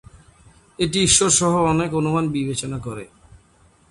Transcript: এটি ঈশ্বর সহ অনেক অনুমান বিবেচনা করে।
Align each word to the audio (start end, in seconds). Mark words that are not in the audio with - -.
এটি 0.79 0.97
ঈশ্বর 1.03 1.29
সহ 1.29 1.53
অনেক 1.63 1.89
অনুমান 1.93 2.25
বিবেচনা 2.27 2.77
করে। 2.77 3.05